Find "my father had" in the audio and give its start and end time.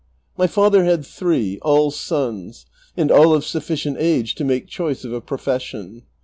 0.35-1.05